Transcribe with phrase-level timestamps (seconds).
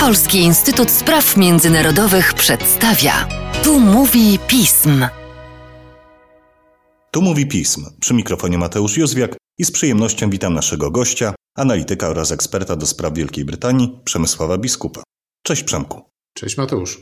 [0.00, 3.28] Polski Instytut Spraw Międzynarodowych przedstawia.
[3.64, 5.06] Tu mówi pism.
[7.10, 7.86] Tu mówi pism.
[8.00, 13.14] Przy mikrofonie Mateusz Józwiak i z przyjemnością witam naszego gościa, analityka oraz eksperta do spraw
[13.14, 15.02] Wielkiej Brytanii, Przemysława Biskupa.
[15.46, 16.02] Cześć Przemku.
[16.36, 17.00] Cześć Mateusz.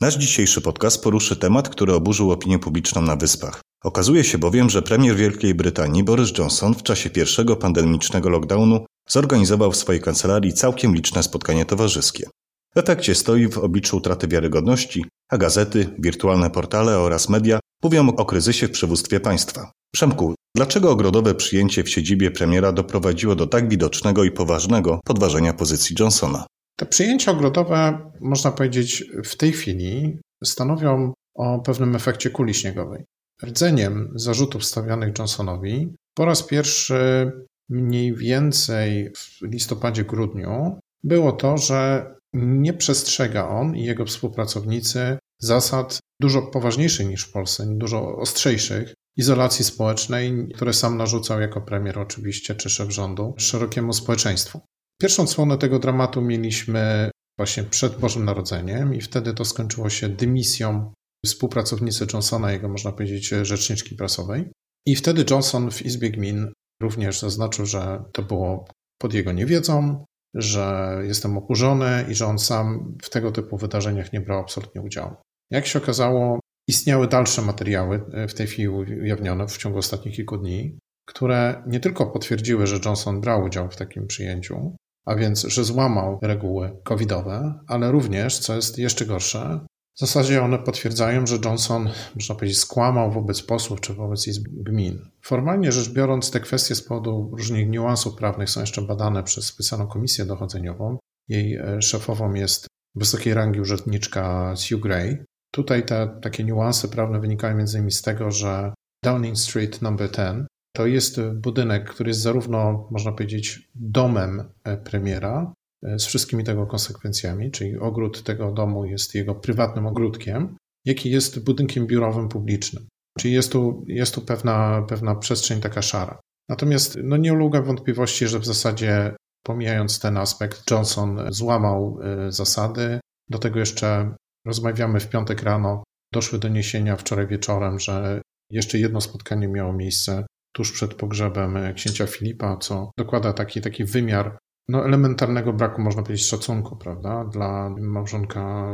[0.00, 3.60] Nasz dzisiejszy podcast poruszy temat, który oburzył opinię publiczną na Wyspach.
[3.84, 9.72] Okazuje się bowiem, że premier Wielkiej Brytanii Boris Johnson w czasie pierwszego pandemicznego lockdownu zorganizował
[9.72, 12.26] w swojej kancelarii całkiem liczne spotkanie towarzyskie.
[12.74, 18.24] W efekcie stoi w obliczu utraty wiarygodności, a gazety, wirtualne portale oraz media mówią o
[18.24, 19.72] kryzysie w przywództwie państwa.
[19.94, 25.96] Przemku, dlaczego ogrodowe przyjęcie w siedzibie premiera doprowadziło do tak widocznego i poważnego podważenia pozycji
[26.00, 26.46] Johnsona?
[26.76, 33.04] Te przyjęcia ogrodowe, można powiedzieć, w tej chwili stanowią o pewnym efekcie kuli śniegowej.
[33.44, 37.32] Rdzeniem zarzutów stawianych Johnsonowi po raz pierwszy
[37.68, 45.98] mniej więcej w listopadzie, grudniu było to, że nie przestrzega on i jego współpracownicy zasad
[46.20, 52.54] dużo poważniejszych niż w Polsce, dużo ostrzejszych izolacji społecznej, które sam narzucał jako premier oczywiście,
[52.54, 54.60] czy szef rządu, szerokiemu społeczeństwu.
[55.00, 60.92] Pierwszą słonę tego dramatu mieliśmy właśnie przed Bożym Narodzeniem i wtedy to skończyło się dymisją
[61.26, 64.50] współpracownicy Johnsona, jego można powiedzieć rzeczniczki prasowej.
[64.86, 68.64] I wtedy Johnson w Izbie Gmin również zaznaczył, że to było
[68.98, 74.20] pod jego niewiedzą, że jestem oburzony i że on sam w tego typu wydarzeniach nie
[74.20, 75.14] brał absolutnie udziału.
[75.50, 80.38] Jak się okazało, istniały dalsze materiały e, w tej chwili ujawnione w ciągu ostatnich kilku
[80.38, 84.76] dni, które nie tylko potwierdziły, że Johnson brał udział w takim przyjęciu,
[85.06, 90.58] a więc, że złamał reguły covidowe, ale również, co jest jeszcze gorsze, w zasadzie one
[90.58, 94.98] potwierdzają, że Johnson, można powiedzieć, skłamał wobec posłów czy wobec izb gmin.
[95.20, 99.86] Formalnie rzecz biorąc, te kwestie z powodu różnych niuansów prawnych są jeszcze badane przez specjalną
[99.86, 100.98] komisję dochodzeniową.
[101.28, 105.24] Jej e, szefową jest wysokiej rangi urzędniczka Sue Gray.
[105.54, 107.90] Tutaj te takie niuanse prawne wynikają m.in.
[107.90, 109.96] z tego, że Downing Street No.
[109.96, 116.66] 10 to jest budynek, który jest zarówno, można powiedzieć, domem e, premiera, z wszystkimi tego
[116.66, 122.86] konsekwencjami, czyli ogród tego domu jest jego prywatnym ogródkiem, jaki jest budynkiem biurowym publicznym.
[123.18, 126.20] Czyli jest tu, jest tu pewna, pewna przestrzeń taka szara.
[126.48, 129.16] Natomiast no nie ulega wątpliwości, że w zasadzie
[129.46, 133.00] pomijając ten aspekt, Johnson złamał e, zasady.
[133.30, 134.16] Do tego jeszcze
[134.46, 135.82] rozmawiamy w piątek rano.
[136.12, 142.56] Doszły doniesienia wczoraj wieczorem, że jeszcze jedno spotkanie miało miejsce tuż przed pogrzebem księcia Filipa,
[142.56, 148.66] co dokłada taki, taki wymiar no, elementarnego braku, można powiedzieć, szacunku, prawda, dla małżonka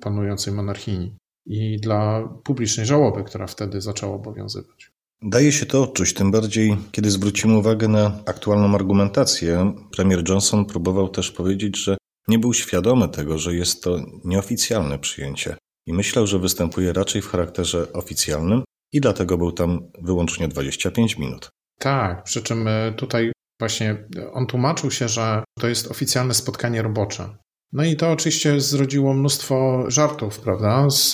[0.00, 4.90] panującej monarchini i dla publicznej żałoby, która wtedy zaczęła obowiązywać.
[5.22, 9.72] Daje się to odczuć, tym bardziej, kiedy zwrócimy uwagę na aktualną argumentację.
[9.96, 11.96] Premier Johnson próbował też powiedzieć, że
[12.28, 17.28] nie był świadomy tego, że jest to nieoficjalne przyjęcie i myślał, że występuje raczej w
[17.28, 21.48] charakterze oficjalnym i dlatego był tam wyłącznie 25 minut.
[21.78, 27.36] Tak, przy czym e, tutaj Właśnie on tłumaczył się, że to jest oficjalne spotkanie robocze.
[27.72, 31.12] No i to oczywiście zrodziło mnóstwo żartów, prawda, z,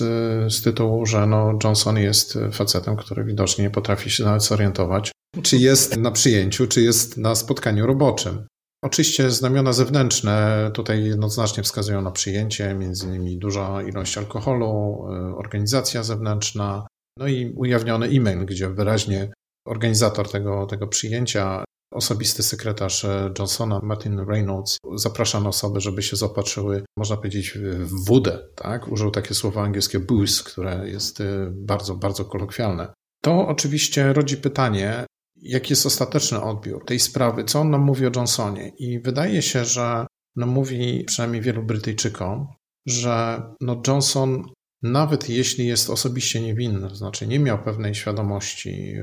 [0.55, 5.57] z tytułu, że no Johnson jest facetem, który widocznie nie potrafi się nawet zorientować, czy
[5.57, 8.47] jest na przyjęciu, czy jest na spotkaniu roboczym.
[8.85, 15.03] Oczywiście znamiona zewnętrzne tutaj jednoznacznie wskazują na przyjęcie, między innymi duża ilość alkoholu,
[15.37, 16.87] organizacja zewnętrzna,
[17.19, 19.33] no i ujawniony e-mail, gdzie wyraźnie
[19.67, 26.17] organizator tego, tego przyjęcia Osobisty sekretarz e, Johnsona, Martin Reynolds, zaprasza na osoby, żeby się
[26.17, 28.39] zaopatrzyły, można powiedzieć, w wódę.
[28.55, 28.89] Tak?
[28.89, 32.93] Użył takie słowo angielskie booze, które jest e, bardzo, bardzo kolokwialne.
[33.23, 38.11] To oczywiście rodzi pytanie, jaki jest ostateczny odbiór tej sprawy, co on nam mówi o
[38.17, 38.73] Johnsonie.
[38.79, 42.47] I wydaje się, że no mówi przynajmniej wielu Brytyjczykom,
[42.87, 44.45] że no Johnson
[44.82, 48.94] nawet jeśli jest osobiście niewinny, to znaczy nie miał pewnej świadomości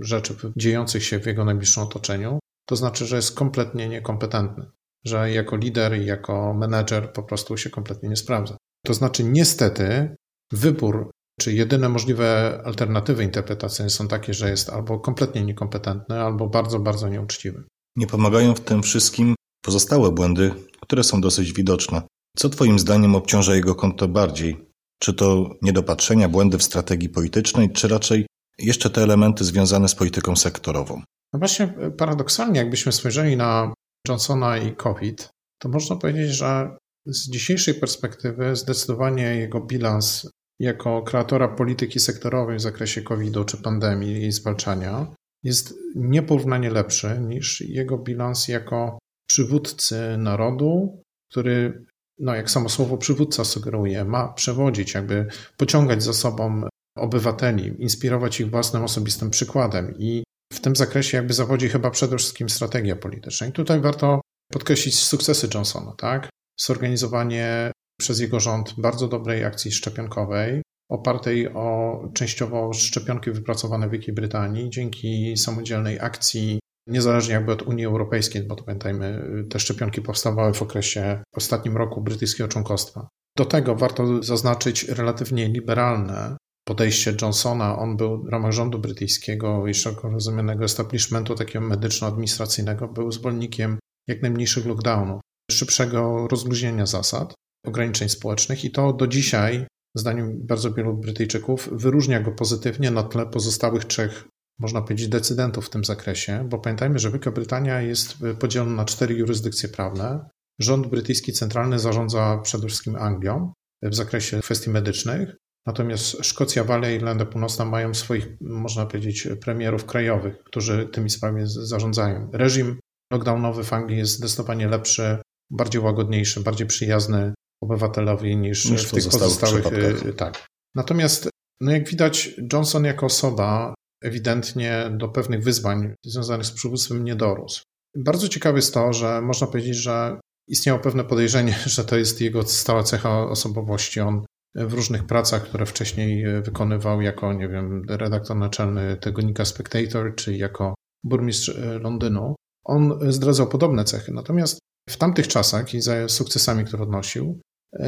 [0.00, 2.38] rzeczy dziejących się w jego najbliższym otoczeniu,
[2.68, 4.66] to znaczy, że jest kompletnie niekompetentny,
[5.04, 8.56] że jako lider i jako menedżer po prostu się kompletnie nie sprawdza.
[8.86, 10.16] To znaczy, niestety,
[10.52, 11.10] wybór
[11.40, 17.08] czy jedyne możliwe alternatywy interpretacyjne są takie, że jest albo kompletnie niekompetentny, albo bardzo, bardzo
[17.08, 17.64] nieuczciwy.
[17.96, 19.34] Nie pomagają w tym wszystkim
[19.64, 20.50] pozostałe błędy,
[20.80, 22.02] które są dosyć widoczne.
[22.36, 24.65] Co Twoim zdaniem obciąża jego konto bardziej?
[24.98, 28.26] Czy to niedopatrzenia, błędy w strategii politycznej, czy raczej
[28.58, 31.02] jeszcze te elementy związane z polityką sektorową?
[31.32, 33.74] No właśnie paradoksalnie, jakbyśmy spojrzeli na
[34.08, 35.28] Johnsona i COVID,
[35.58, 36.76] to można powiedzieć, że
[37.06, 44.26] z dzisiejszej perspektywy zdecydowanie jego bilans jako kreatora polityki sektorowej w zakresie COVID-u czy pandemii
[44.26, 51.84] i zwalczania jest nieporównanie lepszy niż jego bilans jako przywódcy narodu, który
[52.18, 55.26] no jak samo słowo przywódca sugeruje, ma przewodzić, jakby
[55.56, 56.62] pociągać za sobą
[56.96, 62.48] obywateli, inspirować ich własnym osobistym przykładem i w tym zakresie jakby zawodzi chyba przede wszystkim
[62.50, 63.46] strategia polityczna.
[63.46, 64.20] I tutaj warto
[64.52, 66.28] podkreślić sukcesy Johnsona, tak?
[66.60, 74.14] Zorganizowanie przez jego rząd bardzo dobrej akcji szczepionkowej, opartej o częściowo szczepionki wypracowane w Wielkiej
[74.14, 80.54] Brytanii, dzięki samodzielnej akcji, niezależnie jakby od Unii Europejskiej, bo to pamiętajmy, te szczepionki powstawały
[80.54, 83.08] w okresie w ostatnim roku brytyjskiego członkostwa.
[83.36, 86.36] Do tego warto zaznaczyć relatywnie liberalne
[86.68, 87.78] podejście Johnsona.
[87.78, 93.78] On był w ramach rządu brytyjskiego i szeroko rozumianego establishmentu takiego medyczno-administracyjnego, był zwolennikiem
[94.08, 97.34] jak najmniejszych lockdownów, szybszego rozluźnienia zasad,
[97.66, 99.66] ograniczeń społecznych i to do dzisiaj,
[99.96, 105.70] zdaniem bardzo wielu Brytyjczyków, wyróżnia go pozytywnie na tle pozostałych trzech, można powiedzieć, decydentów w
[105.70, 110.28] tym zakresie, bo pamiętajmy, że Wielka Brytania jest podzielona na cztery jurysdykcje prawne.
[110.60, 115.36] Rząd brytyjski centralny zarządza przede wszystkim Anglią w zakresie kwestii medycznych,
[115.66, 121.42] Natomiast Szkocja, Walia i Irlandia Północna mają swoich, można powiedzieć, premierów krajowych, którzy tymi sprawami
[121.46, 122.30] zarządzają.
[122.32, 122.80] Reżim
[123.12, 125.18] lockdownowy w Anglii jest zdecydowanie lepszy,
[125.50, 129.62] bardziej łagodniejszy, bardziej przyjazny obywatelowi niż, niż w tych pozostałych.
[129.62, 130.46] pozostałych tak.
[130.74, 131.30] Natomiast,
[131.60, 133.74] no jak widać, Johnson jako osoba
[134.06, 137.62] ewidentnie do pewnych wyzwań związanych z przywództwem nie dorósł.
[137.96, 142.42] Bardzo ciekawe jest to, że można powiedzieć, że istniało pewne podejrzenie, że to jest jego
[142.42, 144.00] stała cecha osobowości.
[144.00, 144.24] On
[144.54, 150.74] w różnych pracach, które wcześniej wykonywał jako, nie wiem, redaktor naczelny tygodnika Spectator, czy jako
[151.04, 152.34] burmistrz Londynu.
[152.64, 154.12] On zdradzał podobne cechy.
[154.12, 154.58] Natomiast
[154.88, 157.40] w tamtych czasach i za sukcesami, które odnosił,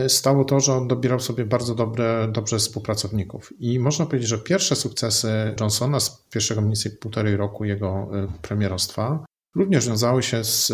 [0.08, 3.52] stało to, że on dobierał sobie bardzo dobre, dobrze współpracowników.
[3.58, 8.28] I można powiedzieć, że pierwsze sukcesy Johnsona z pierwszego mniej więcej półtorej roku jego e,
[8.42, 9.24] premierostwa
[9.56, 10.72] również wiązały się z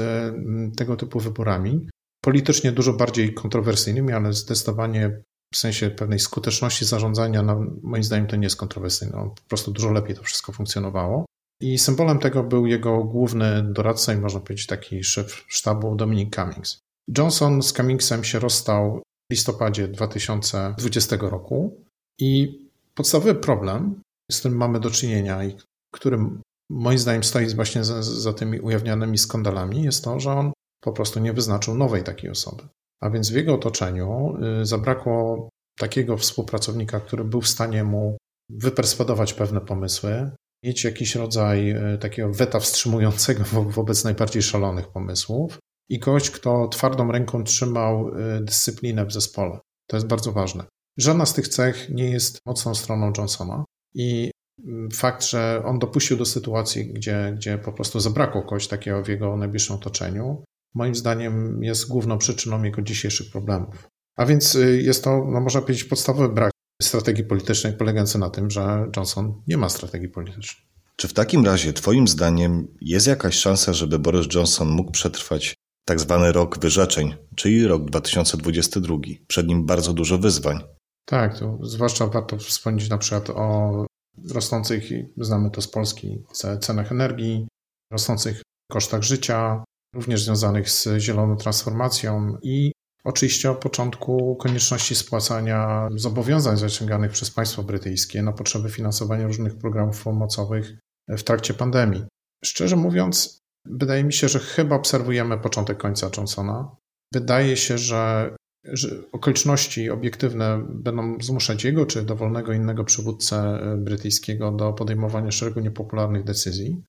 [0.77, 1.89] tego typu wyborami.
[2.25, 5.23] Politycznie dużo bardziej kontrowersyjnymi, ale zdecydowanie
[5.55, 9.17] w sensie pewnej skuteczności zarządzania, no, moim zdaniem to nie jest kontrowersyjne.
[9.17, 11.25] No, po prostu dużo lepiej to wszystko funkcjonowało.
[11.61, 16.79] I symbolem tego był jego główny doradca i można powiedzieć taki szef sztabu Dominic Cummings.
[17.19, 21.81] Johnson z Cummingsem się rozstał w listopadzie 2020 roku
[22.21, 22.61] i
[22.95, 24.01] podstawowy problem,
[24.33, 25.57] z którym mamy do czynienia i
[25.95, 30.93] którym moim zdaniem stoi właśnie za, za tymi ujawnianymi skandalami, jest to, że on po
[30.93, 32.63] prostu nie wyznaczył nowej takiej osoby.
[33.03, 35.49] A więc w jego otoczeniu y, zabrakło
[35.79, 38.17] takiego współpracownika, który był w stanie mu
[38.51, 40.31] wyperswadować pewne pomysły,
[40.65, 45.59] mieć jakiś rodzaj y, takiego weta wstrzymującego wobec najbardziej szalonych pomysłów
[45.89, 49.59] i kogoś, kto twardą ręką trzymał y, dyscyplinę w zespole.
[49.87, 50.65] To jest bardzo ważne.
[50.99, 53.65] Żadna z tych cech nie jest mocną stroną Johnsona
[53.95, 54.31] i
[54.65, 59.09] mm, fakt, że on dopuścił do sytuacji, gdzie, gdzie po prostu zabrakło kogoś takiego w
[59.09, 60.45] jego najbliższym otoczeniu,
[60.75, 63.89] moim zdaniem jest główną przyczyną jego dzisiejszych problemów.
[64.17, 66.53] A więc y, jest to, no można powiedzieć, podstawowy brak
[66.83, 70.67] strategii politycznej polegający na tym, że Johnson nie ma strategii politycznej.
[70.97, 75.55] Czy w takim razie, Twoim zdaniem, jest jakaś szansa, żeby Boris Johnson mógł przetrwać
[75.85, 78.97] tak zwany rok wyrzeczeń, czyli rok 2022?
[79.27, 80.61] Przed nim bardzo dużo wyzwań.
[81.05, 83.87] Tak, to zwłaszcza warto wspomnieć na przykład o
[84.31, 84.85] rosnących,
[85.17, 86.23] znamy to z Polski,
[86.61, 87.49] cenach energii,
[87.93, 89.65] rosnących kosztach życia,
[89.95, 92.73] również związanych z zieloną transformacją i
[93.05, 100.05] oczywiście o początku konieczności spłacania zobowiązań zaciąganych przez państwo brytyjskie na potrzeby finansowania różnych programów
[100.05, 102.05] pomocowych w trakcie pandemii.
[102.45, 106.77] Szczerze mówiąc, wydaje mi się, że chyba obserwujemy początek końca Johnsona.
[107.13, 114.73] Wydaje się, że, że okoliczności obiektywne będą zmuszać jego czy dowolnego innego przywódcę brytyjskiego do
[114.73, 116.83] podejmowania szeregu niepopularnych decyzji.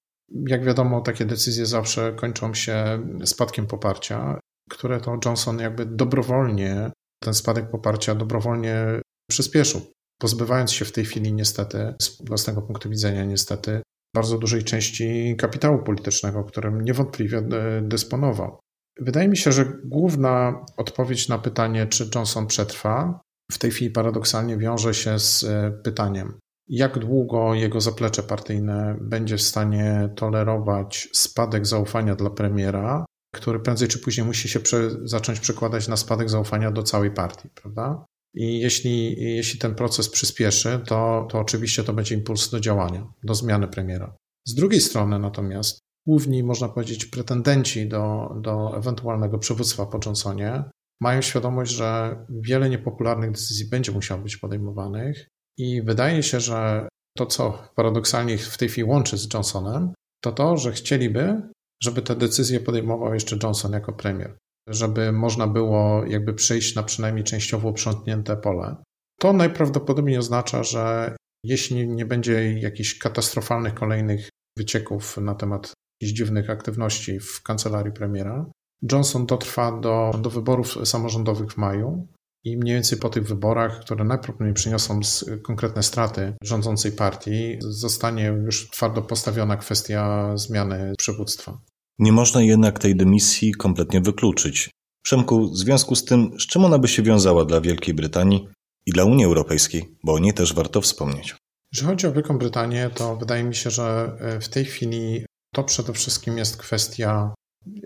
[0.47, 4.39] Jak wiadomo, takie decyzje zawsze kończą się spadkiem poparcia,
[4.69, 6.91] które to Johnson jakby dobrowolnie,
[7.23, 9.81] ten spadek poparcia dobrowolnie przyspieszył,
[10.19, 13.81] pozbywając się w tej chwili niestety, z własnego punktu widzenia niestety,
[14.15, 17.41] bardzo dużej części kapitału politycznego, którym niewątpliwie
[17.81, 18.59] dysponował.
[18.99, 23.19] Wydaje mi się, że główna odpowiedź na pytanie, czy Johnson przetrwa,
[23.51, 25.45] w tej chwili paradoksalnie wiąże się z
[25.83, 33.05] pytaniem, jak długo jego zaplecze partyjne będzie w stanie tolerować spadek zaufania dla premiera,
[33.35, 37.49] który prędzej czy później musi się prze, zacząć przekładać na spadek zaufania do całej partii,
[37.49, 38.05] prawda?
[38.35, 43.35] I jeśli, jeśli ten proces przyspieszy, to, to oczywiście to będzie impuls do działania, do
[43.35, 44.15] zmiany premiera.
[44.47, 50.63] Z drugiej strony natomiast główni, można powiedzieć, pretendenci do, do ewentualnego przywództwa po Johnsonie
[51.01, 55.27] mają świadomość, że wiele niepopularnych decyzji będzie musiało być podejmowanych
[55.57, 60.57] i wydaje się, że to, co paradoksalnie w tej chwili łączy z Johnsonem, to to,
[60.57, 61.41] że chcieliby,
[61.83, 64.37] żeby te decyzje podejmował jeszcze Johnson jako premier.
[64.67, 68.75] Żeby można było jakby przejść na przynajmniej częściowo uprzątnięte pole.
[69.19, 76.49] To najprawdopodobniej oznacza, że jeśli nie będzie jakichś katastrofalnych kolejnych wycieków na temat jakichś dziwnych
[76.49, 78.45] aktywności w kancelarii premiera,
[78.91, 82.07] Johnson dotrwa do, do wyborów samorządowych w maju
[82.43, 84.99] i mniej więcej po tych wyborach, które najprawdopodobniej przyniosą
[85.43, 91.57] konkretne straty rządzącej partii, zostanie już twardo postawiona kwestia zmiany przywództwa.
[91.99, 94.69] Nie można jednak tej dymisji kompletnie wykluczyć.
[95.03, 98.47] Przemku, w związku z tym, z czym ona by się wiązała dla Wielkiej Brytanii
[98.85, 101.35] i dla Unii Europejskiej, bo o niej też warto wspomnieć.
[101.73, 105.63] Jeżeli chodzi o Wielką Brytanię, to wydaje mi się, że e, w tej chwili to
[105.63, 107.33] przede wszystkim jest kwestia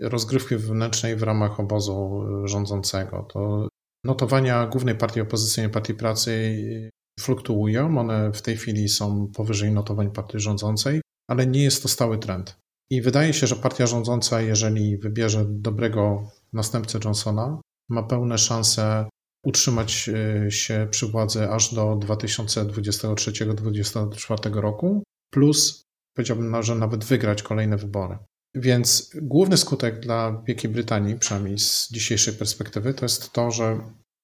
[0.02, 3.26] rozgrywki wewnętrznej w ramach obozu e, rządzącego.
[3.32, 3.68] To
[4.04, 6.60] notowania głównej partii opozycyjnej, Partii Pracy
[7.20, 7.98] fluktuują.
[7.98, 12.59] One w tej chwili są powyżej notowań partii rządzącej, ale nie jest to stały trend.
[12.90, 19.08] I wydaje się, że partia rządząca, jeżeli wybierze dobrego następcę Johnsona, ma pełne szanse
[19.44, 25.82] utrzymać e, się przy władzy aż do 2023-2024 roku, plus
[26.16, 28.18] powiedziałbym, że nawet wygrać kolejne wybory.
[28.54, 33.80] Więc główny skutek dla Wielkiej Brytanii, przynajmniej z dzisiejszej perspektywy, to jest to, że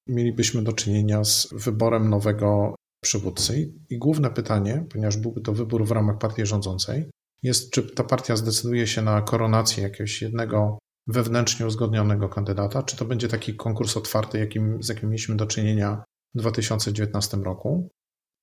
[0.09, 3.73] mielibyśmy do czynienia z wyborem nowego przywódcy.
[3.91, 7.11] I główne pytanie, ponieważ byłby to wybór w ramach partii rządzącej,
[7.43, 13.05] jest, czy ta partia zdecyduje się na koronację jakiegoś jednego wewnętrznie uzgodnionego kandydata, czy to
[13.05, 17.89] będzie taki konkurs otwarty, jakim, z jakim mieliśmy do czynienia w 2019 roku.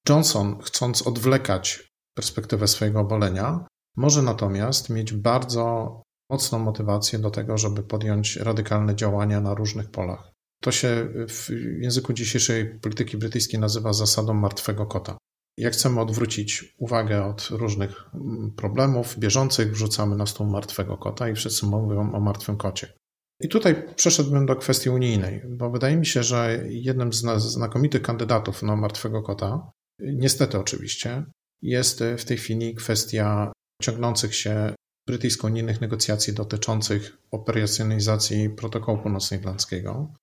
[0.10, 3.66] Johnson, chcąc odwlekać perspektywę swojego obalenia,
[3.98, 10.32] może natomiast mieć bardzo mocną motywację do tego, żeby podjąć radykalne działania na różnych polach.
[10.62, 11.50] To się w
[11.82, 15.18] języku dzisiejszej polityki brytyjskiej nazywa zasadą martwego kota.
[15.58, 21.36] Jak chcemy odwrócić uwagę od różnych mm, problemów bieżących, wrzucamy na stół martwego kota i
[21.36, 22.94] wszyscy mówią o martwym kocie.
[23.42, 28.64] I tutaj przeszedłbym do kwestii unijnej, bo wydaje mi się, że jednym z znakomitych kandydatów
[28.64, 31.26] na martwego kota, niestety oczywiście,
[31.62, 34.74] jest w tej chwili kwestia ciągnących się
[35.08, 40.14] brytyjsko-unijnych negocjacji dotyczących operacjonalizacji protokołu północnoirlandzkiego.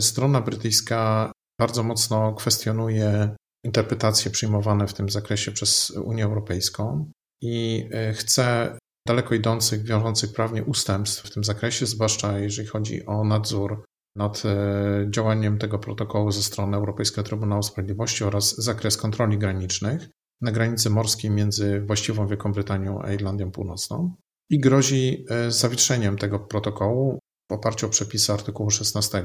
[0.00, 3.36] Strona brytyjska bardzo mocno kwestionuje
[3.66, 7.10] interpretacje przyjmowane w tym zakresie przez Unię Europejską
[7.42, 13.24] i e, chce daleko idących, wiążących prawnie ustępstw w tym zakresie, zwłaszcza jeżeli chodzi o
[13.24, 13.84] nadzór
[14.16, 20.08] nad e, działaniem tego protokołu ze strony Europejskiego Trybunału Sprawiedliwości oraz zakres kontroli granicznych
[20.40, 24.14] na granicy morskiej między właściwą Wielką Brytanią a Irlandią Północną
[24.50, 27.18] i grozi e, zawieszeniem tego protokołu
[27.50, 29.24] w oparciu o przepisy artykułu 16.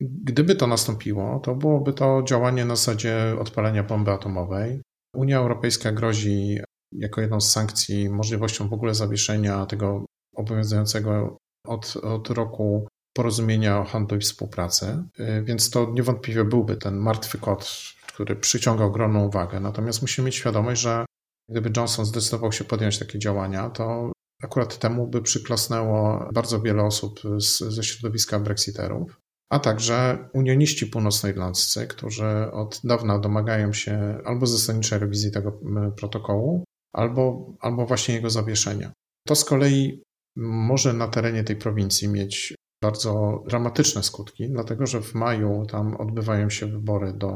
[0.00, 4.82] Gdyby to nastąpiło, to byłoby to działanie na zasadzie odpalenia bomby atomowej.
[5.14, 6.58] Unia Europejska grozi
[6.92, 10.04] jako jedną z sankcji możliwością w ogóle zawieszenia tego
[10.36, 16.96] obowiązującego od, od roku porozumienia o handlu i współpracy, y, więc to niewątpliwie byłby ten
[16.96, 17.72] martwy kot,
[18.06, 19.60] który przyciąga ogromną uwagę.
[19.60, 21.04] Natomiast musimy mieć świadomość, że
[21.50, 27.20] gdyby Johnson zdecydował się podjąć takie działania, to akurat temu by przyklasnęło bardzo wiele osób
[27.38, 34.98] z, ze środowiska brexiterów a także unioniści północnoirlandzcy, którzy od dawna domagają się albo zasadniczej
[34.98, 35.60] rewizji tego
[35.96, 38.92] protokołu, albo, albo właśnie jego zawieszenia.
[39.26, 40.02] To z kolei
[40.36, 46.50] może na terenie tej prowincji mieć bardzo dramatyczne skutki, dlatego że w maju tam odbywają
[46.50, 47.32] się wybory do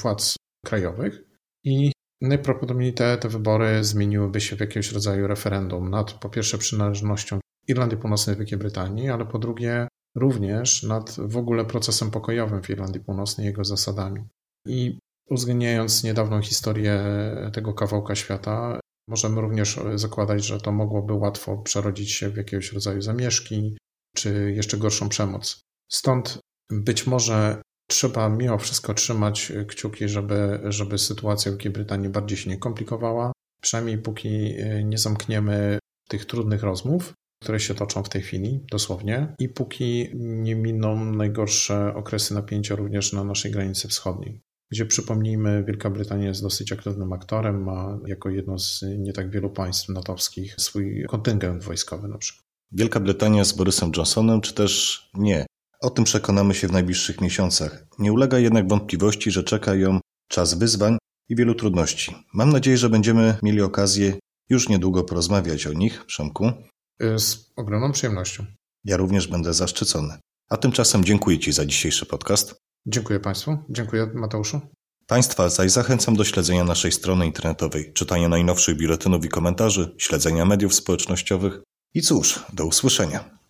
[0.00, 1.22] władz krajowych
[1.64, 7.40] i najprawdopodobniej te, te wybory zmieniłyby się w jakiegoś rodzaju referendum nad po pierwsze przynależnością
[7.68, 13.00] Irlandii Północnej Wielkiej Brytanii, ale po drugie również nad w ogóle procesem pokojowym w Irlandii
[13.00, 14.24] Północnej, jego zasadami.
[14.66, 14.98] I
[15.30, 17.04] uwzględniając niedawną historię
[17.52, 23.02] tego kawałka świata, możemy również zakładać, że to mogłoby łatwo przerodzić się w jakiegoś rodzaju
[23.02, 23.76] zamieszki,
[24.16, 25.60] czy jeszcze gorszą przemoc.
[25.92, 26.38] Stąd
[26.70, 32.50] być może trzeba mimo wszystko trzymać kciuki, żeby, żeby sytuacja w Wielkiej Brytanii bardziej się
[32.50, 34.54] nie komplikowała, przynajmniej póki
[34.84, 35.78] nie zamkniemy
[36.08, 37.12] tych trudnych rozmów
[37.42, 43.12] które się toczą w tej chwili, dosłownie, i póki nie miną najgorsze okresy napięcia również
[43.12, 48.58] na naszej granicy wschodniej, gdzie przypomnijmy, Wielka Brytania jest dosyć aktywnym aktorem, ma jako jedno
[48.58, 52.44] z nie tak wielu państw natowskich swój kontyngent wojskowy na przykład.
[52.72, 55.46] Wielka Brytania z Borysem Johnsonem, czy też nie?
[55.80, 57.86] O tym przekonamy się w najbliższych miesiącach.
[57.98, 62.14] Nie ulega jednak wątpliwości, że czeka ją czas wyzwań i wielu trudności.
[62.34, 64.14] Mam nadzieję, że będziemy mieli okazję
[64.50, 66.52] już niedługo porozmawiać o nich, Przemku.
[67.02, 68.44] Y, z ogromną przyjemnością.
[68.84, 70.18] Ja również będę zaszczycony.
[70.50, 72.54] A tymczasem dziękuję Ci za dzisiejszy podcast.
[72.86, 73.58] Dziękuję Państwu.
[73.70, 74.60] Dziękuję Mateuszu.
[75.06, 80.74] Państwa zaś zachęcam do śledzenia naszej strony internetowej, czytania najnowszych biuletynów i komentarzy, śledzenia mediów
[80.74, 81.60] społecznościowych
[81.94, 83.38] i cóż, do usłyszenia.